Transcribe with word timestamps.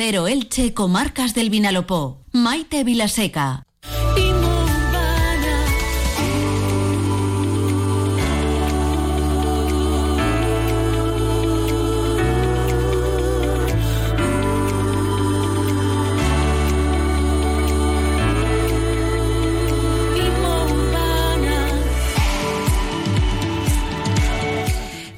Acero 0.00 0.28
Elche, 0.28 0.72
Comarcas 0.72 1.34
del 1.34 1.50
Vinalopó. 1.50 2.24
Maite 2.32 2.84
Vilaseca. 2.84 3.66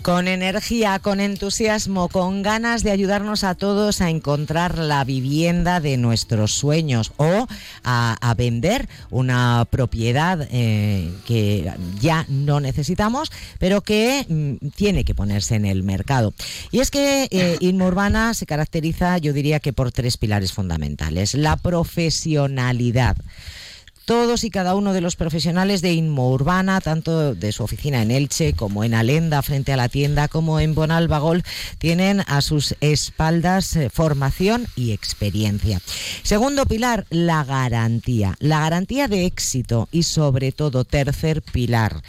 Con 0.02 0.26
energía, 0.26 0.98
con 0.98 1.20
entusiasmo, 1.20 2.08
con 2.08 2.42
ganas 2.42 2.82
de 2.82 2.90
ayudarnos 2.90 3.44
a 3.44 3.54
todos 3.54 4.00
a 4.00 4.10
encontrar 4.10 4.78
la 4.78 5.04
vivienda 5.04 5.78
de 5.80 5.96
nuestros 5.96 6.52
sueños 6.52 7.12
o 7.16 7.46
a, 7.84 8.34
vender 8.36 8.88
una 9.10 9.66
propiedad 9.70 10.48
eh, 10.50 11.12
que 11.26 11.70
ya 12.00 12.24
no 12.28 12.60
necesitamos, 12.60 13.30
pero 13.58 13.82
que 13.82 14.26
mm, 14.28 14.68
tiene 14.74 15.04
que 15.04 15.14
ponerse 15.14 15.54
en 15.54 15.66
el 15.66 15.82
mercado. 15.82 16.34
Y 16.72 16.80
es 16.80 16.90
que 16.90 17.28
eh, 17.30 17.56
Inmurbana 17.60 18.34
se 18.34 18.46
caracteriza, 18.46 19.18
yo 19.18 19.32
diría 19.32 19.60
que 19.60 19.72
por 19.72 19.92
tres 19.92 20.16
pilares 20.16 20.52
fundamentales. 20.52 21.34
La 21.34 21.56
profesionalidad 21.56 23.16
todos 24.04 24.44
y 24.44 24.50
cada 24.50 24.74
uno 24.74 24.92
de 24.92 25.00
los 25.00 25.16
profesionales 25.16 25.82
de 25.82 25.92
Inmo 25.92 26.30
Urbana, 26.30 26.80
tanto 26.80 27.34
de 27.34 27.52
su 27.52 27.62
oficina 27.62 28.02
en 28.02 28.10
Elche 28.10 28.52
como 28.52 28.84
en 28.84 28.94
Alenda 28.94 29.42
frente 29.42 29.72
a 29.72 29.76
la 29.76 29.88
tienda, 29.88 30.28
como 30.28 30.60
en 30.60 30.74
Bonalbagol, 30.74 31.42
tienen 31.78 32.22
a 32.26 32.40
sus 32.42 32.74
espaldas 32.80 33.76
eh, 33.76 33.90
formación 33.90 34.66
y 34.76 34.92
experiencia. 34.92 35.80
Segundo 36.22 36.66
pilar, 36.66 37.06
la 37.10 37.44
garantía. 37.44 38.36
La 38.38 38.60
garantía 38.60 39.08
de 39.08 39.26
éxito 39.26 39.88
y 39.92 40.02
sobre 40.02 40.52
todo 40.52 40.84
tercer 40.84 41.42
pilar, 41.42 42.02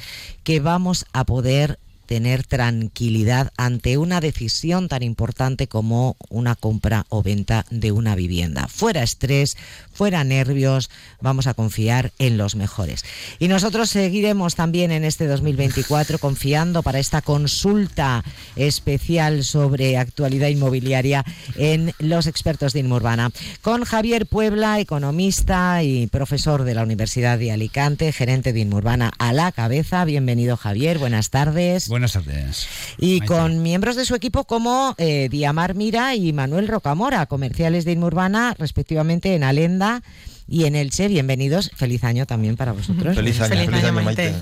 que 0.43 0.59
vamos 0.59 1.05
a 1.13 1.25
poder 1.25 1.79
tener 2.05 2.43
tranquilidad 2.43 3.51
ante 3.57 3.97
una 3.97 4.21
decisión 4.21 4.87
tan 4.87 5.03
importante 5.03 5.67
como 5.67 6.15
una 6.29 6.55
compra 6.55 7.05
o 7.09 7.23
venta 7.23 7.65
de 7.69 7.91
una 7.91 8.15
vivienda. 8.15 8.67
Fuera 8.67 9.03
estrés, 9.03 9.57
fuera 9.91 10.23
nervios, 10.23 10.89
vamos 11.21 11.47
a 11.47 11.53
confiar 11.53 12.11
en 12.19 12.37
los 12.37 12.55
mejores. 12.55 13.03
Y 13.39 13.47
nosotros 13.47 13.89
seguiremos 13.89 14.55
también 14.55 14.91
en 14.91 15.03
este 15.03 15.27
2024 15.27 16.17
confiando 16.19 16.83
para 16.83 16.99
esta 16.99 17.21
consulta 17.21 18.23
especial 18.55 19.43
sobre 19.43 19.97
actualidad 19.97 20.49
inmobiliaria 20.49 21.25
en 21.55 21.93
los 21.99 22.27
expertos 22.27 22.73
de 22.73 22.81
Inmurbana. 22.81 23.31
Con 23.61 23.83
Javier 23.83 24.25
Puebla, 24.25 24.79
economista 24.79 25.83
y 25.83 26.07
profesor 26.07 26.63
de 26.63 26.75
la 26.75 26.83
Universidad 26.83 27.37
de 27.37 27.51
Alicante, 27.51 28.11
gerente 28.11 28.53
de 28.53 28.59
Inmurbana 28.61 29.11
a 29.19 29.33
la 29.33 29.51
cabeza. 29.51 30.05
Bienvenido 30.05 30.57
Javier, 30.57 30.99
buenas 30.99 31.29
tardes. 31.29 31.87
Buenas 31.93 32.13
tardes. 32.13 32.67
Y 32.97 33.21
con 33.21 33.61
miembros 33.61 33.95
de 33.95 34.05
su 34.05 34.15
equipo 34.15 34.45
como 34.45 34.95
eh, 34.97 35.27
Diamar 35.29 35.75
Mira 35.75 36.15
y 36.15 36.33
Manuel 36.33 36.67
Rocamora, 36.67 37.27
comerciales 37.27 37.85
de 37.85 37.91
Inmurbana, 37.91 38.55
respectivamente 38.57 39.35
en 39.35 39.43
Alenda 39.43 40.01
y 40.47 40.65
en 40.65 40.75
Elche. 40.75 41.07
Bienvenidos. 41.07 41.69
Feliz 41.75 42.03
año 42.03 42.25
también 42.25 42.57
para 42.57 42.71
vosotros. 42.71 43.15
Feliz 43.15 43.39
año, 43.41 43.65
feliz, 43.65 43.83
año, 43.83 43.93
Maite. 43.93 44.33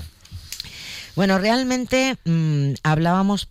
Bueno, 1.14 1.38
realmente 1.38 2.16
mm, 2.24 2.72
hablábamos, 2.84 3.50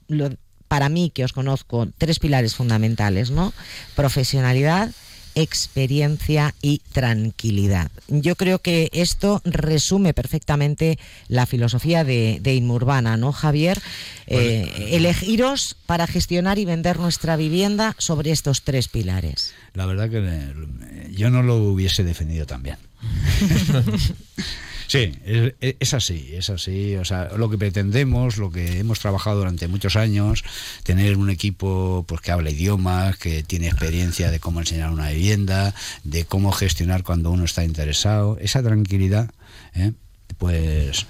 para 0.67 0.89
mí 0.89 1.11
que 1.13 1.23
os 1.23 1.31
conozco, 1.31 1.87
tres 1.99 2.17
pilares 2.17 2.55
fundamentales, 2.55 3.29
¿no? 3.29 3.53
Profesionalidad, 3.95 4.89
experiencia 5.35 6.53
y 6.61 6.81
tranquilidad. 6.91 7.91
Yo 8.07 8.35
creo 8.35 8.59
que 8.59 8.89
esto 8.93 9.41
resume 9.45 10.13
perfectamente 10.13 10.97
la 11.27 11.45
filosofía 11.45 12.03
de, 12.03 12.39
de 12.41 12.55
Inmurbana, 12.55 13.17
¿no, 13.17 13.31
Javier? 13.31 13.81
Eh, 14.27 14.89
elegiros 14.91 15.75
para 15.85 16.07
gestionar 16.07 16.59
y 16.59 16.65
vender 16.65 16.99
nuestra 16.99 17.35
vivienda 17.35 17.95
sobre 17.97 18.31
estos 18.31 18.63
tres 18.63 18.87
pilares. 18.87 19.53
La 19.73 19.85
verdad 19.85 20.09
que 20.09 20.19
eh, 20.21 21.11
yo 21.11 21.29
no 21.29 21.43
lo 21.43 21.57
hubiese 21.57 22.03
defendido 22.03 22.45
tan 22.45 22.63
bien. 22.63 22.77
Sí, 24.91 25.13
es, 25.23 25.93
así, 25.93 26.31
es 26.33 26.49
así. 26.49 26.97
O 26.97 27.05
sea, 27.05 27.29
lo 27.37 27.49
que 27.49 27.57
pretendemos, 27.57 28.35
lo 28.35 28.51
que 28.51 28.79
hemos 28.79 28.99
trabajado 28.99 29.37
durante 29.37 29.69
muchos 29.69 29.95
años, 29.95 30.43
tener 30.83 31.15
un 31.15 31.29
equipo 31.29 32.03
pues 32.05 32.19
que 32.19 32.33
habla 32.33 32.49
idiomas, 32.49 33.15
que 33.15 33.41
tiene 33.41 33.67
experiencia 33.67 34.29
de 34.29 34.41
cómo 34.41 34.59
enseñar 34.59 34.91
una 34.91 35.11
vivienda, 35.11 35.73
de 36.03 36.25
cómo 36.25 36.51
gestionar 36.51 37.03
cuando 37.03 37.31
uno 37.31 37.45
está 37.45 37.63
interesado, 37.63 38.37
esa 38.41 38.61
tranquilidad, 38.61 39.31
¿eh? 39.75 39.93
pues 40.37 41.05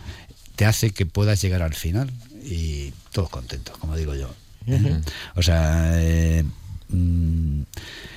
te 0.56 0.66
hace 0.66 0.92
que 0.92 1.08
puedas 1.08 1.42
llegar 1.42 1.64
al 1.64 1.74
final 1.74 2.12
y 2.44 2.94
todos 3.12 3.32
contentos, 3.32 3.80
como 3.80 3.98
digo 3.98 4.14
yo. 4.14 4.32
¿eh? 4.68 5.02
O 5.34 5.42
sea, 5.42 5.94
eh, 5.96 6.44
mm, 6.92 7.64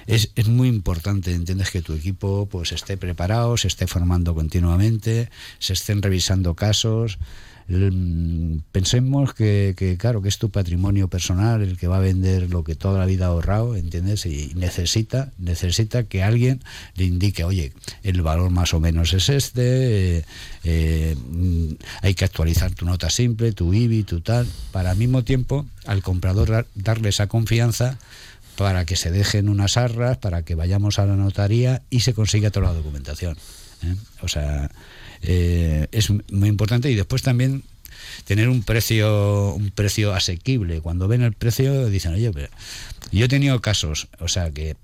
es, 0.07 0.31
es, 0.35 0.49
muy 0.49 0.69
importante, 0.69 1.33
entiendes, 1.33 1.71
que 1.71 1.83
tu 1.83 1.95
equipo 1.95 2.47
pues 2.51 2.73
esté 2.73 2.97
preparado, 2.97 3.57
se 3.57 3.69
esté 3.69 3.87
formando 3.87 4.35
continuamente, 4.35 5.31
se 5.59 5.73
estén 5.73 6.03
revisando 6.03 6.55
casos. 6.55 7.19
Mm, 7.67 8.59
pensemos 8.73 9.33
que, 9.33 9.97
claro, 9.99 10.21
que 10.21 10.29
es 10.29 10.37
tu 10.39 10.51
patrimonio 10.51 11.09
personal 11.09 11.62
el 11.62 11.79
que 11.79 11.89
va 11.89 11.97
a 11.97 12.01
vender 12.01 12.51
lo 12.51 12.62
que 12.62 12.75
toda 12.75 12.99
la 12.99 13.07
vida 13.07 13.27
ha 13.27 13.29
ahorrado, 13.29 13.75
¿entiendes? 13.77 14.27
Y 14.27 14.53
necesita, 14.55 15.33
necesita 15.39 16.05
que 16.05 16.23
alguien 16.23 16.61
le 16.97 17.05
indique, 17.05 17.43
oye, 17.45 17.73
el 18.03 18.21
valor 18.21 18.51
más 18.51 18.75
o 18.75 18.81
menos 18.81 19.15
es 19.15 19.31
este, 19.31 20.19
eh, 20.19 20.25
eh, 20.65 21.17
hay 22.03 22.15
que 22.15 22.27
actualizar 22.27 22.73
tu 22.73 22.85
nota 22.85 23.09
simple, 23.09 23.53
tu 23.53 23.73
IBI, 23.73 24.03
tu 24.03 24.21
tal, 24.21 24.47
para 24.71 24.91
al 24.91 24.99
mismo 24.99 25.25
tiempo 25.25 25.65
al 25.87 26.03
comprador 26.03 26.67
darle 26.75 27.09
esa 27.09 27.29
confianza 27.29 27.99
para 28.56 28.84
que 28.84 28.97
se 28.97 29.10
dejen 29.10 29.48
unas 29.48 29.76
arras, 29.76 30.19
para 30.19 30.42
que 30.42 30.54
vayamos 30.54 30.98
a 30.98 31.06
la 31.06 31.16
notaría 31.16 31.82
y 31.91 32.00
se 32.00 32.15
consiga 32.15 32.50
toda 32.50 32.69
la 32.69 32.75
documentación. 32.75 33.37
¿eh? 33.82 33.94
O 34.22 34.28
sea, 34.28 34.70
eh, 35.22 35.88
es 35.92 36.10
muy 36.31 36.48
importante 36.48 36.91
y 36.91 36.94
después 36.94 37.22
también 37.22 37.64
tener 38.25 38.48
un 38.48 38.62
precio 38.62 39.54
un 39.54 39.70
precio 39.70 40.14
asequible. 40.14 40.81
Cuando 40.81 41.09
ven 41.09 41.22
el 41.22 41.32
precio 41.32 41.87
dicen, 41.87 42.14
oye, 42.14 42.31
pero 42.32 42.48
yo 43.12 43.25
he 43.25 43.28
tenido 43.28 43.60
casos, 43.60 44.09
o 44.20 44.28
sea, 44.28 44.50
que 44.50 44.76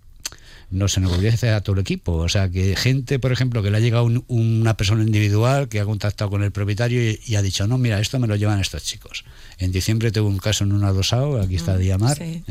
no 0.70 0.88
se 0.88 1.00
nos 1.00 1.12
hacer 1.12 1.54
a 1.54 1.60
todo 1.60 1.74
el 1.74 1.80
equipo. 1.80 2.14
O 2.14 2.28
sea, 2.28 2.48
que 2.48 2.76
gente, 2.76 3.18
por 3.18 3.32
ejemplo, 3.32 3.62
que 3.62 3.70
le 3.70 3.76
ha 3.76 3.80
llegado 3.80 4.08
una 4.28 4.76
persona 4.76 5.02
individual 5.02 5.68
que 5.68 5.80
ha 5.80 5.84
contactado 5.84 6.30
con 6.30 6.42
el 6.42 6.52
propietario 6.52 7.02
y, 7.02 7.34
ha 7.34 7.42
dicho, 7.42 7.66
no, 7.66 7.78
mira, 7.78 8.00
esto 8.00 8.18
me 8.18 8.26
lo 8.26 8.36
llevan 8.36 8.60
estos 8.60 8.84
chicos. 8.84 9.24
En 9.58 9.72
diciembre 9.72 10.12
tuve 10.12 10.28
un 10.28 10.38
caso 10.38 10.64
en 10.64 10.72
un 10.72 10.84
adosado, 10.84 11.40
aquí 11.40 11.56
está 11.56 11.74
mm, 11.74 11.78
Diamar, 11.78 12.22
¿eh? 12.22 12.42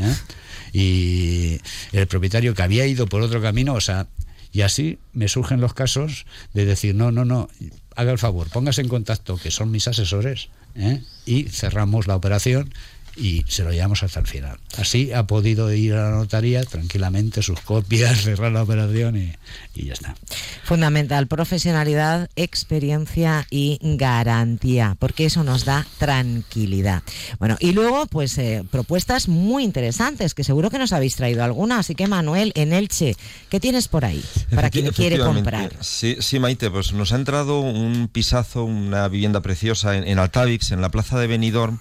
y 0.74 1.60
el 1.92 2.08
propietario 2.08 2.54
que 2.54 2.62
había 2.62 2.86
ido 2.86 3.08
por 3.08 3.22
otro 3.22 3.42
camino, 3.42 3.74
o 3.74 3.82
sea, 3.82 4.08
y 4.52 4.62
así 4.62 5.00
me 5.14 5.28
surgen 5.28 5.62
los 5.62 5.74
casos 5.74 6.26
de 6.54 6.66
decir, 6.66 6.96
no, 6.96 7.12
no, 7.12 7.26
no, 7.26 7.50
haga 7.96 8.12
el 8.12 8.18
favor, 8.18 8.50
póngase 8.50 8.82
en 8.82 8.90
contacto, 8.90 9.38
que 9.38 9.52
son 9.52 9.72
mis 9.72 9.88
asesores, 9.88 10.50
¿eh? 10.76 11.02
y 11.26 11.44
cerramos 11.46 12.08
la 12.08 12.16
operación 12.16 12.74
y 13.20 13.44
se 13.48 13.64
lo 13.64 13.72
llevamos 13.72 14.02
hasta 14.04 14.20
el 14.20 14.28
final. 14.28 14.58
Así 14.78 15.12
ha 15.12 15.28
podido 15.28 15.72
ir 15.74 15.94
a 15.94 16.10
la 16.10 16.18
notaría 16.18 16.64
tranquilamente, 16.64 17.42
sus 17.42 17.60
copias, 17.60 18.22
cerrar 18.24 18.52
la 18.52 18.64
operación 18.64 19.18
y, 19.18 19.34
ya 19.76 19.94
está. 19.94 20.16
Fundamental, 20.64 21.28
profesionalidad, 21.28 22.30
experiencia 22.36 23.46
y 23.50 23.80
garantía, 23.82 24.96
porque 25.00 25.26
eso 25.26 25.44
nos 25.44 25.66
da 25.66 25.86
tranquilidad. 25.98 27.04
Bueno, 27.40 27.58
y 27.60 27.72
luego, 27.72 28.06
pues 28.08 28.38
eh, 28.38 28.64
propuestas 28.70 29.28
muy 29.28 29.64
interesantes, 29.64 30.34
que 30.34 30.44
seguro 30.44 30.70
que 30.70 30.80
nos 30.80 30.94
habéis 30.94 31.16
traído 31.16 31.44
alguna. 31.44 31.80
Así 31.80 31.96
que, 31.96 32.08
Manuel, 32.08 32.52
en 32.56 32.74
Elche, 32.74 33.16
¿qué 33.50 33.60
tienes 33.60 33.88
por 33.88 34.06
ahí 34.06 34.24
para 34.54 34.70
quien 34.70 34.88
quiere 34.92 35.20
comprar? 35.20 35.74
Sí, 35.82 36.18
sí, 36.20 36.40
Maite, 36.40 36.70
pues 36.70 36.94
nos 36.94 37.12
ha 37.14 37.16
entrado 37.16 37.60
un 37.60 38.08
pisazo, 38.08 38.64
una 38.64 39.08
vivienda 39.08 39.42
preciosa 39.42 39.98
en, 39.98 40.08
en 40.08 40.20
Altavix, 40.20 40.72
en 40.72 40.82
la 40.82 40.90
plaza 40.90 41.20
de 41.20 41.28
Benidorm 41.28 41.80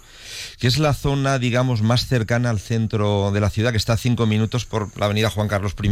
que 0.58 0.66
es 0.66 0.78
la 0.78 0.94
zona, 0.94 1.27
digamos, 1.38 1.82
más 1.82 2.06
cercana 2.06 2.48
al 2.48 2.60
centro 2.60 3.30
de 3.32 3.40
la 3.40 3.50
ciudad, 3.50 3.72
que 3.72 3.76
está 3.76 3.92
a 3.92 3.96
cinco 3.98 4.26
minutos 4.26 4.64
por 4.64 4.96
la 4.98 5.04
avenida 5.06 5.28
Juan 5.28 5.48
Carlos 5.48 5.74
I, 5.82 5.90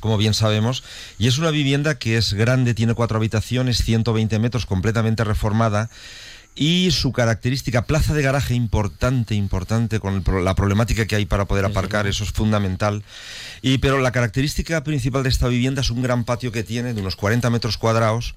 como 0.00 0.18
bien 0.18 0.34
sabemos. 0.34 0.84
Y 1.18 1.28
es 1.28 1.38
una 1.38 1.50
vivienda 1.50 1.98
que 1.98 2.18
es 2.18 2.34
grande, 2.34 2.74
tiene 2.74 2.92
cuatro 2.94 3.16
habitaciones, 3.16 3.78
120 3.78 4.38
metros, 4.38 4.66
completamente 4.66 5.24
reformada 5.24 5.88
y 6.58 6.90
su 6.90 7.12
característica, 7.12 7.82
plaza 7.82 8.14
de 8.14 8.22
garaje 8.22 8.52
importante, 8.52 9.36
importante, 9.36 10.00
con 10.00 10.24
la 10.44 10.56
problemática 10.56 11.06
que 11.06 11.14
hay 11.14 11.24
para 11.24 11.44
poder 11.44 11.64
aparcar, 11.64 12.08
eso 12.08 12.24
es 12.24 12.32
fundamental. 12.32 13.04
Y, 13.62 13.78
pero 13.78 14.00
la 14.00 14.10
característica 14.10 14.82
principal 14.82 15.22
de 15.22 15.28
esta 15.28 15.46
vivienda 15.46 15.82
es 15.82 15.90
un 15.90 16.02
gran 16.02 16.24
patio 16.24 16.50
que 16.50 16.64
tiene 16.64 16.94
de 16.94 17.00
unos 17.00 17.14
40 17.14 17.48
metros 17.50 17.78
cuadrados, 17.78 18.34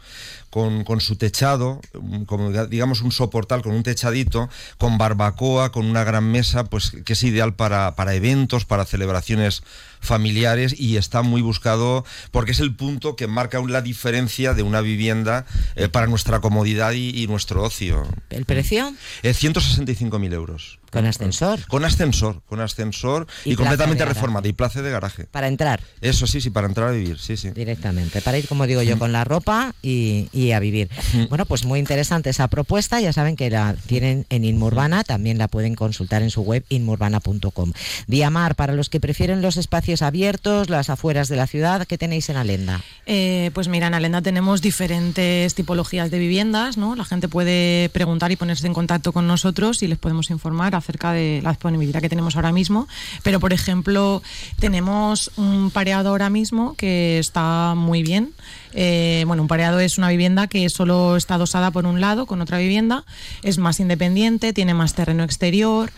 con, 0.51 0.83
con, 0.83 1.01
su 1.01 1.15
techado, 1.15 1.81
como 2.27 2.51
digamos 2.67 3.01
un 3.01 3.11
soportal 3.11 3.63
con 3.63 3.73
un 3.73 3.83
techadito, 3.83 4.49
con 4.77 4.99
barbacoa, 4.99 5.71
con 5.71 5.87
una 5.87 6.03
gran 6.03 6.29
mesa, 6.29 6.65
pues 6.65 6.91
que 7.03 7.13
es 7.13 7.23
ideal 7.23 7.55
para, 7.55 7.95
para 7.95 8.13
eventos, 8.13 8.65
para 8.65 8.85
celebraciones 8.85 9.63
familiares 10.01 10.75
y 10.77 10.97
está 10.97 11.21
muy 11.21 11.41
buscado 11.41 12.03
porque 12.31 12.51
es 12.51 12.59
el 12.59 12.75
punto 12.75 13.15
que 13.15 13.27
marca 13.27 13.61
la 13.61 13.81
diferencia 13.81 14.53
de 14.53 14.63
una 14.63 14.81
vivienda 14.81 15.45
eh, 15.75 15.87
para 15.87 16.07
nuestra 16.07 16.41
comodidad 16.41 16.91
y, 16.91 17.25
nuestro 17.27 17.63
ocio. 17.63 18.05
¿El 18.29 18.45
precio? 18.45 18.93
Eh, 19.23 19.31
165.000 19.31 20.33
euros. 20.33 20.80
¿Con 20.91 21.05
ascensor? 21.05 21.65
Con 21.67 21.85
ascensor, 21.85 22.41
con 22.47 22.59
ascensor 22.59 23.25
y, 23.45 23.55
completamente 23.55 24.03
reformada 24.03 24.47
y 24.49 24.53
plaza 24.53 24.81
de 24.81 24.91
garaje. 24.91 25.23
¿Para 25.23 25.47
entrar? 25.47 25.81
Eso 26.01 26.27
sí, 26.27 26.41
sí, 26.41 26.49
para 26.49 26.67
entrar 26.67 26.89
a 26.89 26.91
vivir, 26.91 27.17
sí, 27.17 27.37
sí. 27.37 27.51
Directamente, 27.51 28.21
para 28.21 28.37
ir, 28.37 28.47
como 28.47 28.67
digo 28.67 28.81
yo, 28.81 28.99
con 28.99 29.13
la 29.13 29.23
ropa 29.23 29.73
y, 29.81 30.51
a 30.51 30.59
vivir. 30.59 30.89
Bueno, 31.29 31.45
pues 31.45 31.63
muy 31.63 31.79
interesante 31.79 32.29
esa 32.29 32.49
propuesta, 32.49 32.99
ya 32.99 33.13
saben 33.13 33.37
que 33.37 33.49
la 33.49 33.75
tienen 33.87 34.25
en 34.29 34.43
Inmurbana, 34.43 35.05
también 35.05 35.37
la 35.37 35.47
pueden 35.47 35.75
consultar 35.75 36.23
en 36.23 36.29
su 36.29 36.41
web 36.41 36.65
inmurbana.com. 36.67 37.71
Diamar, 38.07 38.55
para 38.55 38.73
los 38.73 38.89
que 38.89 38.99
prefieren 38.99 39.41
los 39.41 39.55
espacios 39.55 40.01
abiertos, 40.01 40.69
las 40.69 40.89
afueras 40.89 41.29
de 41.29 41.37
la 41.37 41.47
ciudad, 41.47 41.87
¿qué 41.87 41.97
tenéis 41.97 42.29
en 42.29 42.35
Alenda? 42.35 42.81
Eh, 43.05 43.51
pues 43.53 43.69
mira, 43.69 43.87
en 43.87 43.93
Alenda 43.93 44.21
tenemos 44.21 44.61
diferentes 44.61 45.55
tipologías 45.55 46.11
de 46.11 46.19
viviendas, 46.19 46.77
¿no? 46.77 46.97
La 46.97 47.05
gente 47.05 47.29
puede 47.29 47.89
preguntar 47.89 48.31
y 48.33 48.35
ponerse 48.35 48.67
en 48.67 48.73
contacto 48.73 49.13
con 49.13 49.25
nosotros 49.25 49.83
y 49.83 49.87
les 49.87 49.97
podemos 49.97 50.29
informar 50.31 50.75
acerca 50.81 51.13
de 51.13 51.39
la 51.43 51.51
disponibilidad 51.51 52.01
que 52.01 52.09
tenemos 52.09 52.35
ahora 52.35 52.51
mismo. 52.51 52.87
Pero, 53.23 53.39
por 53.39 53.53
ejemplo, 53.53 54.21
tenemos 54.59 55.31
un 55.37 55.71
pareado 55.71 56.09
ahora 56.09 56.29
mismo 56.29 56.75
que 56.75 57.19
está 57.19 57.73
muy 57.75 58.03
bien. 58.03 58.33
Eh, 58.73 59.23
bueno, 59.27 59.43
un 59.43 59.47
pareado 59.47 59.79
es 59.79 59.97
una 59.97 60.09
vivienda 60.09 60.47
que 60.47 60.69
solo 60.69 61.15
está 61.17 61.35
adosada 61.35 61.71
por 61.71 61.85
un 61.85 61.99
lado 61.99 62.25
con 62.25 62.41
otra 62.41 62.57
vivienda, 62.57 63.03
es 63.43 63.57
más 63.57 63.79
independiente, 63.79 64.53
tiene 64.53 64.73
más 64.73 64.93
terreno 64.93 65.23
exterior, 65.23 65.91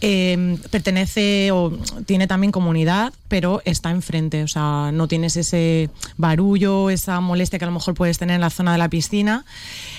eh, 0.00 0.58
pertenece 0.70 1.50
o 1.52 1.72
tiene 2.04 2.26
también 2.26 2.52
comunidad, 2.52 3.12
pero 3.28 3.62
está 3.64 3.90
enfrente, 3.90 4.42
o 4.42 4.48
sea, 4.48 4.90
no 4.92 5.08
tienes 5.08 5.36
ese 5.36 5.90
barullo, 6.16 6.90
esa 6.90 7.20
molestia 7.20 7.58
que 7.58 7.64
a 7.64 7.68
lo 7.68 7.74
mejor 7.74 7.94
puedes 7.94 8.18
tener 8.18 8.34
en 8.34 8.40
la 8.40 8.50
zona 8.50 8.72
de 8.72 8.78
la 8.78 8.88
piscina, 8.88 9.44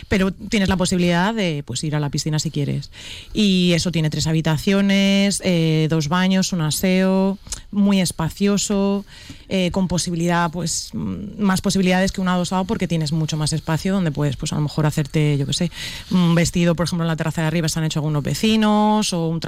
pero 0.07 0.31
tienes 0.31 0.69
la 0.69 0.77
posibilidad 0.77 1.33
de 1.33 1.63
pues, 1.65 1.83
ir 1.83 1.95
a 1.95 1.99
la 1.99 2.09
piscina 2.09 2.39
si 2.39 2.51
quieres. 2.51 2.91
Y 3.33 3.73
eso 3.73 3.91
tiene 3.91 4.09
tres 4.09 4.27
habitaciones, 4.27 5.41
eh, 5.43 5.87
dos 5.89 6.07
baños, 6.07 6.53
un 6.53 6.61
aseo, 6.61 7.37
muy 7.71 7.99
espacioso, 7.99 9.05
eh, 9.49 9.71
con 9.71 9.87
posibilidad, 9.87 10.51
pues, 10.51 10.91
más 10.93 11.61
posibilidades 11.61 12.11
que 12.11 12.21
un 12.21 12.27
adosado 12.27 12.65
porque 12.65 12.87
tienes 12.87 13.11
mucho 13.11 13.37
más 13.37 13.51
espacio 13.53 13.93
donde 13.93 14.11
puedes, 14.11 14.37
pues, 14.37 14.53
a 14.53 14.55
lo 14.55 14.61
mejor 14.61 14.85
hacerte, 14.85 15.37
yo 15.37 15.45
qué 15.45 15.53
sé, 15.53 15.71
un 16.11 16.35
vestido, 16.35 16.75
por 16.75 16.85
ejemplo, 16.85 17.03
en 17.03 17.07
la 17.07 17.15
terraza 17.15 17.41
de 17.41 17.47
arriba 17.47 17.67
se 17.67 17.79
han 17.79 17.85
hecho 17.85 17.99
algunos 17.99 18.23
vecinos 18.23 19.13
o 19.13 19.27
un 19.27 19.39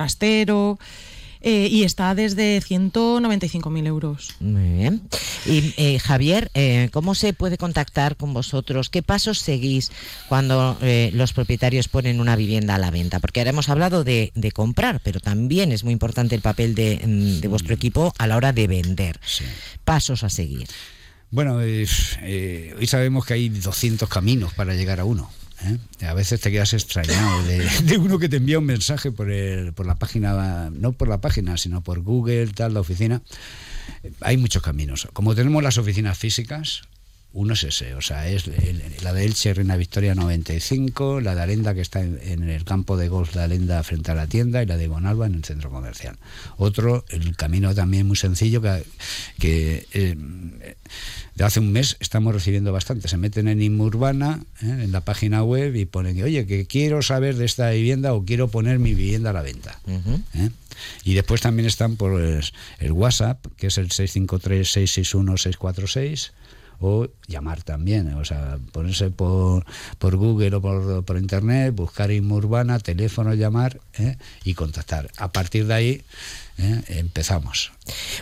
trastero 0.45 0.79
eh, 1.41 1.69
y 1.71 1.83
está 1.83 2.15
desde 2.15 2.59
195.000 2.59 3.87
euros. 3.87 4.35
Muy 4.41 4.77
bien. 4.77 5.01
Y 5.45 5.73
eh, 5.77 5.97
Javier, 5.97 6.51
eh, 6.53 6.89
¿cómo 6.91 7.15
se 7.15 7.31
puede 7.31 7.57
contactar 7.57 8.17
con 8.17 8.33
vosotros? 8.33 8.89
¿Qué 8.89 9.03
pasos 9.03 9.39
seguís 9.39 9.89
cuando 10.27 10.77
los 11.13 11.31
propietarios 11.31 11.87
ponen 11.87 12.19
una 12.19 12.35
vivienda 12.35 12.75
a 12.75 12.77
la 12.77 12.91
venta? 12.91 13.19
Porque 13.19 13.39
ahora 13.39 13.51
hemos 13.51 13.69
hablado 13.69 14.03
de, 14.03 14.31
comprar, 14.53 14.99
pero 15.01 15.21
también 15.21 15.71
es 15.71 15.85
muy 15.85 15.93
importante 15.93 16.35
el 16.35 16.41
papel 16.41 16.75
de, 16.75 16.99
mm, 17.05 17.47
vuestro 17.49 17.73
equipo 17.73 18.13
a 18.17 18.27
la 18.27 18.35
hora 18.35 18.51
de 18.51 18.67
vender. 18.67 19.19
Pasos 19.85 20.23
a 20.23 20.29
seguir. 20.29 20.67
Bueno, 21.31 21.55
hoy 21.55 21.87
sabemos 22.87 23.25
que 23.25 23.35
hay 23.35 23.49
200 23.49 24.09
caminos 24.09 24.53
para 24.53 24.73
llegar 24.73 24.99
a 24.99 25.05
uno. 25.05 25.29
¿Eh? 25.65 26.05
A 26.05 26.13
veces 26.13 26.41
te 26.41 26.51
quedas 26.51 26.73
extrañado 26.73 27.43
de, 27.83 27.97
uno 27.97 28.19
que 28.19 28.29
te 28.29 28.37
envía 28.37 28.59
un 28.59 28.65
mensaje 28.65 29.11
por, 29.11 29.31
el, 29.31 29.73
por 29.73 29.85
la 29.85 29.95
página, 29.95 30.69
no 30.69 30.93
por 30.93 31.07
la 31.07 31.21
página, 31.21 31.57
sino 31.57 31.81
por 31.81 32.01
Google, 32.01 32.47
tal, 32.47 32.73
la 32.73 32.81
oficina. 32.81 33.21
Hay 34.21 34.37
muchos 34.37 34.61
caminos. 34.61 35.07
Como 35.13 35.35
tenemos 35.35 35.61
las 35.63 35.77
oficinas 35.77 36.17
físicas, 36.17 36.83
uno 37.31 37.53
es 37.53 37.63
ese, 37.63 37.93
o 37.93 38.01
sea, 38.01 38.27
es 38.27 38.49
la 39.03 39.13
de 39.13 39.25
Elche, 39.25 39.53
Reina 39.53 39.77
Victoria 39.77 40.15
95, 40.15 41.21
la 41.21 41.35
de 41.35 41.41
Alenda 41.41 41.75
que 41.75 41.81
está 41.81 42.01
en, 42.01 42.49
el 42.49 42.63
campo 42.63 42.97
de 42.97 43.07
golf 43.07 43.35
de 43.35 43.41
Alenda 43.41 43.83
frente 43.83 44.11
a 44.11 44.15
la 44.15 44.25
tienda 44.27 44.63
y 44.63 44.65
la 44.65 44.77
de 44.77 44.87
Bonalba 44.87 45.27
en 45.27 45.35
el 45.35 45.43
centro 45.43 45.69
comercial. 45.69 46.17
Otro, 46.57 47.05
el 47.09 47.35
camino 47.35 47.75
también 47.75 48.07
muy 48.07 48.17
sencillo 48.17 48.61
que, 48.61 48.83
que 49.37 49.85
eh, 49.93 50.17
de 51.35 51.43
hace 51.45 51.61
un 51.61 51.71
mes 51.71 51.95
estamos 51.99 52.33
recibiendo 52.33 52.73
bastante. 52.73 53.07
Se 53.07 53.17
meten 53.17 53.47
en 53.47 53.61
Inmurbana, 53.61 54.41
¿eh? 54.61 54.65
en 54.65 54.91
la 54.91 54.99
página 55.01 55.43
web 55.43 55.75
y 55.75 55.85
ponen, 55.85 56.21
oye, 56.21 56.45
que 56.45 56.67
quiero 56.67 57.01
saber 57.01 57.35
de 57.35 57.45
esta 57.45 57.69
vivienda 57.69 58.13
o 58.13 58.25
quiero 58.25 58.49
poner 58.49 58.77
mi 58.79 58.93
vivienda 58.93 59.29
a 59.29 59.33
la 59.33 59.41
venta. 59.41 59.79
¿eh? 59.87 60.49
Y 61.03 61.13
después 61.13 61.41
también 61.41 61.67
están 61.67 61.95
por 61.95 62.19
el, 62.19 62.43
WhatsApp, 62.91 63.45
que 63.55 63.67
es 63.67 63.77
el 63.77 63.89
653-661-646 63.89 66.31
o 66.79 67.07
llamar 67.27 67.63
también, 67.63 68.13
o 68.13 68.25
sea, 68.25 68.57
ponerse 68.71 69.11
por, 69.11 69.65
por 69.97 70.15
Google 70.15 70.55
o 70.55 70.61
por, 70.61 71.05
por 71.05 71.17
Internet, 71.17 71.75
buscar 71.75 72.11
Inmurbana, 72.11 72.79
teléfono, 72.79 73.33
llamar 73.33 73.79
¿eh? 73.97 74.17
y 74.43 74.53
contactar. 74.53 75.09
A 75.17 75.31
partir 75.31 75.67
de 75.67 75.73
ahí 75.73 76.01
¿eh? 76.59 76.81
empezamos. 76.89 77.71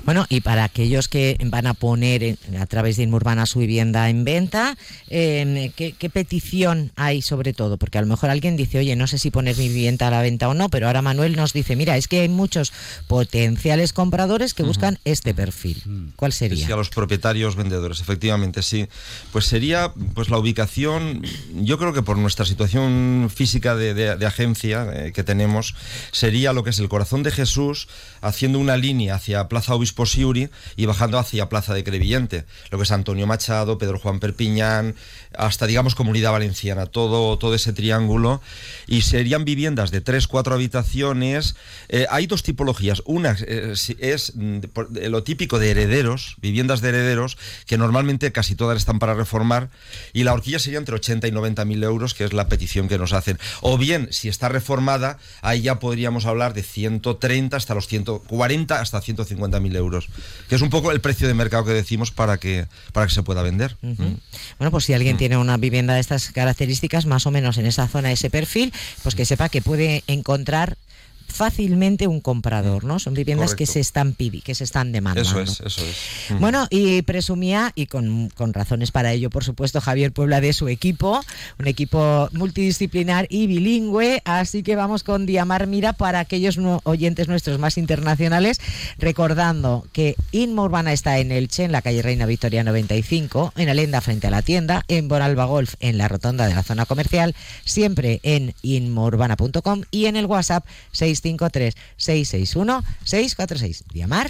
Bueno, 0.06 0.26
y 0.30 0.42
para 0.42 0.64
aquellos 0.64 1.08
que 1.08 1.38
van 1.46 1.68
a 1.68 1.74
poner 1.74 2.38
a 2.58 2.66
través 2.68 2.96
de 2.98 3.04
Inmurbana 3.04 3.46
su 3.46 3.60
vivienda 3.60 4.10
en 4.10 4.24
venta, 4.24 4.78
em, 5.10 5.72
¿qué, 5.72 6.10
petición 6.10 6.92
hay 6.96 7.22
sobre 7.22 7.54
todo? 7.54 7.78
Porque 7.78 7.98
a 7.98 8.02
lo 8.02 8.08
mejor 8.08 8.30
alguien 8.30 8.56
dice, 8.56 8.80
oye, 8.80 8.96
no 8.96 9.08
sé 9.08 9.18
si 9.18 9.30
poner 9.30 9.58
mi 9.58 9.68
vivienda 9.68 10.08
a 10.08 10.12
la 10.12 10.22
venta 10.22 10.48
o 10.48 10.54
no, 10.54 10.70
pero 10.70 10.88
ahora 10.88 11.02
Manuel 11.02 11.36
nos 11.36 11.52
dice, 11.52 11.76
mira, 11.76 11.98
es 11.98 12.08
que 12.08 12.22
hay 12.22 12.30
muchos 12.30 12.72
potenciales 13.08 13.92
compradores 13.92 14.54
que 14.54 14.64
buscan 14.64 15.00
este 15.04 15.34
perfil. 15.34 16.14
¿Cuál 16.16 16.32
sería? 16.32 16.66
Sí, 16.66 16.72
a 16.72 16.78
los 16.78 16.90
propietarios 16.90 17.56
vendedores, 17.56 18.00
efectivamente, 18.00 18.47
sí. 18.62 18.88
Pues 19.32 19.46
sería 19.46 19.94
pues 20.14 20.30
la 20.30 20.38
ubicación, 20.38 21.22
yo 21.54 21.78
creo 21.78 21.94
que 21.94 22.02
por 22.02 22.18
nuestra 22.18 22.46
situación 22.46 23.30
física 23.34 23.76
de, 23.76 24.26
agencia 24.26 24.88
eh, 24.94 25.12
que 25.14 25.24
tenemos, 25.24 25.76
sería 26.12 26.54
lo 26.54 26.64
que 26.64 26.72
es 26.72 26.80
el 26.80 26.90
corazón 26.90 27.24
de 27.24 27.32
Jesús, 27.32 27.88
haciendo 28.22 28.60
una 28.60 28.78
línea 28.78 29.16
hacia 29.16 29.48
Plaza 29.48 29.76
Obispo 29.76 30.06
Siuri 30.06 30.50
y 30.76 30.86
bajando 30.86 31.20
hacia 31.20 31.50
Plaza 31.50 31.74
de 31.74 31.84
Crevillente, 31.84 32.46
lo 32.72 32.78
que 32.78 32.84
es 32.84 32.92
Antonio 32.92 33.28
Machado, 33.28 33.78
Pedro 33.78 34.00
Juan 34.00 34.20
Perpiñán, 34.20 34.96
hasta 35.38 35.68
digamos 35.68 35.96
Comunidad 35.96 36.32
Valenciana, 36.32 36.86
todo, 36.86 37.38
todo 37.38 37.54
ese 37.56 37.74
triángulo, 37.74 38.42
y 38.88 39.02
serían 39.02 39.46
viviendas 39.46 39.92
de 39.92 40.02
tres, 40.02 40.28
cuatro 40.28 40.56
habitaciones. 40.56 41.56
Eh, 41.90 42.06
hay 42.10 42.28
dos 42.28 42.44
tipologías, 42.44 43.02
una 43.06 43.36
eh, 43.40 43.74
es 44.00 44.34
mm, 44.36 44.60
lo 45.10 45.24
típico 45.24 45.60
de 45.60 45.72
herederos, 45.72 46.36
viviendas 46.42 46.82
de 46.82 46.90
herederos, 46.90 47.38
que 47.66 47.78
normalmente 47.78 48.32
casi 48.38 48.54
todas 48.54 48.78
están 48.78 49.00
para 49.00 49.16
reformar, 49.16 49.72
y 50.14 50.24
la 50.24 50.32
horquilla 50.32 50.60
sería 50.60 50.78
entre 50.78 50.94
80 50.94 51.28
y 51.28 51.32
90 51.32 51.66
mil 51.66 51.84
euros, 51.84 52.14
que 52.14 52.24
es 52.24 52.34
la 52.34 52.48
petición 52.48 52.88
que 52.88 53.00
nos 53.00 53.12
hacen. 53.12 53.40
O 53.62 53.80
bien, 53.80 54.10
si 54.12 54.30
está 54.30 54.48
reformada, 54.48 55.18
ahí 55.42 55.64
ya 55.64 55.80
podríamos 55.80 56.28
hablar 56.28 56.54
de 56.54 56.62
130 56.62 57.58
hasta 57.58 57.74
los 57.74 57.88
140 57.88 58.80
hasta 58.80 59.02
150 59.02 59.60
mil 59.60 59.76
euros, 59.76 60.10
que 60.50 60.54
es 60.54 60.62
un 60.62 60.70
poco 60.70 60.92
el 60.92 61.02
precio 61.02 61.28
de 61.28 61.34
mercado 61.34 61.66
que 61.66 61.72
decimos 61.72 62.12
para 62.12 62.38
que, 62.38 62.68
para 62.94 63.08
que 63.08 63.14
se 63.16 63.24
pueda 63.24 63.42
vender. 63.42 63.76
¿Mm? 63.82 63.94
Bueno, 64.60 64.70
pues 64.70 64.86
si 64.86 64.94
alguien 64.94 65.16
mm. 65.16 65.18
tiene 65.18 65.38
una 65.38 65.58
vivienda 65.58 65.96
de 65.96 66.00
estas 66.00 66.30
características, 66.30 67.08
más 67.08 67.26
o 67.26 67.32
menos 67.32 67.58
en 67.58 67.66
esa 67.66 67.88
zona, 67.88 68.12
ese 68.12 68.30
perfil, 68.30 68.72
pues 69.02 69.16
que 69.16 69.26
sepa 69.26 69.50
que 69.50 69.64
puede 69.64 70.04
encontrar 70.06 70.78
fácilmente 71.28 72.08
un 72.08 72.22
comprador, 72.22 72.84
¿no? 72.84 73.00
Son 73.00 73.14
viviendas 73.14 73.54
que 73.56 73.66
se 73.66 73.80
están 73.80 74.14
pibi, 74.14 74.42
que 74.42 74.56
se 74.56 74.64
están 74.64 74.92
demandando. 74.92 75.42
Eso 75.42 75.42
es, 75.42 75.62
eso 75.62 75.82
es. 75.86 76.40
Bueno, 76.40 76.68
y 76.70 77.02
presumía, 77.04 77.72
y 77.76 77.86
con, 77.86 78.30
razones 78.54 78.92
para 78.92 79.14
ello, 79.14 79.30
por 79.30 79.44
supuesto, 79.44 79.82
Javier 79.82 80.12
Puebla 80.12 80.42
de 80.42 80.54
su 80.54 80.68
equipo, 80.68 81.22
un 81.60 81.68
equipo 81.68 82.30
multidisciplinar 82.32 83.28
y 83.30 83.48
bilingüe, 83.48 84.22
así 84.26 84.64
que 84.64 84.76
vamos 84.76 85.04
con 85.04 85.26
Diamar 85.26 85.68
Mira 85.68 85.94
para 85.94 86.20
aquellos 86.20 86.58
oyentes 86.84 87.28
nuestros 87.28 87.60
más 87.60 87.78
internacionales, 87.78 88.60
recordando 88.98 89.86
que 89.92 90.16
Inma 90.32 90.64
Urbana 90.64 90.94
está 90.94 91.20
en 91.20 91.32
Elche, 91.32 91.64
en 91.64 91.72
la 91.72 91.82
calle 91.82 92.02
Reina 92.02 92.26
Victoria 92.26 92.64
95, 92.64 93.54
en 93.56 93.70
Alenda 93.70 94.02
frente 94.02 94.28
a 94.28 94.32
la 94.32 94.42
tienda, 94.42 94.84
en 94.88 95.08
Boralba 95.08 95.46
Golf, 95.46 95.76
en 95.80 95.98
la 95.98 96.08
rotonda 96.08 96.48
de 96.48 96.56
la 96.56 96.64
zona 96.64 96.86
comercial, 96.86 97.36
siempre 97.66 98.20
en 98.24 98.54
inmourbana.com 98.62 99.84
y 99.92 100.06
en 100.06 100.16
el 100.16 100.26
WhatsApp 100.26 100.66
6 100.92 101.17
653 101.18 101.72
661 101.98 102.82
646. 103.04 103.84
Diamar. 103.94 104.28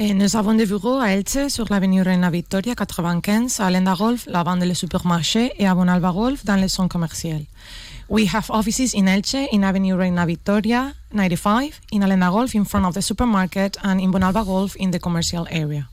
nous 0.00 0.36
avons 0.36 0.54
des 0.54 0.66
bureaux 0.66 0.98
à 0.98 1.10
Elche, 1.12 1.48
sur 1.48 1.66
l'avenue 1.70 2.02
Reina 2.02 2.30
Victoria 2.30 2.74
95, 2.74 3.60
à 3.60 3.70
Lenda 3.70 3.94
Golf, 3.94 4.26
la 4.26 4.42
bande 4.44 4.60
des 4.60 4.74
supermarchés 4.74 5.52
et 5.58 5.66
à 5.66 5.74
Bonalba 5.74 6.12
Golf, 6.12 6.44
dans 6.44 6.56
les 6.56 6.68
centres 6.68 6.92
commerciaux. 6.92 7.44
We 8.08 8.26
have 8.26 8.46
offices 8.50 8.94
in 8.94 9.08
Elche, 9.08 9.48
in 9.52 9.64
Avenue 9.64 9.96
Reina 9.96 10.26
Victoria 10.26 10.94
95, 11.12 11.80
in 11.90 12.02
Alena 12.02 12.30
Golf 12.30 12.54
in 12.54 12.64
front 12.64 12.86
of 12.86 12.94
the 12.94 13.02
supermarket 13.02 13.76
and 13.82 14.00
in 14.00 14.10
Bonalba 14.10 14.44
Golf 14.44 14.76
in 14.76 14.90
the 14.90 15.00
commercial 15.00 15.46
area. 15.50 15.88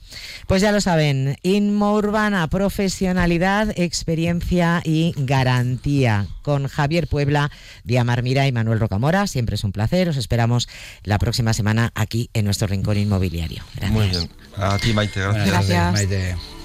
Pues 0.47 0.61
ya 0.61 0.71
lo 0.71 0.81
saben, 0.81 1.37
Inmo 1.43 1.95
Urbana, 1.95 2.47
profesionalidad, 2.47 3.77
experiencia 3.77 4.81
y 4.83 5.13
garantía. 5.17 6.27
Con 6.41 6.67
Javier 6.67 7.07
Puebla, 7.07 7.51
Diamar 7.83 8.23
Mira 8.23 8.47
y 8.47 8.51
Manuel 8.51 8.79
Rocamora, 8.79 9.27
siempre 9.27 9.55
es 9.55 9.63
un 9.63 9.71
placer. 9.71 10.09
Os 10.09 10.17
esperamos 10.17 10.67
la 11.03 11.19
próxima 11.19 11.53
semana 11.53 11.91
aquí 11.95 12.29
en 12.33 12.45
nuestro 12.45 12.67
rincón 12.67 12.97
inmobiliario. 12.97 13.63
Gracias. 13.75 13.91
Muy 13.91 14.07
bien. 14.07 14.29
A 14.57 14.77
ti, 14.77 14.93
Maite, 14.93 15.19
gracias. 15.21 15.47
Gracias. 15.47 15.93
Maite. 15.93 16.58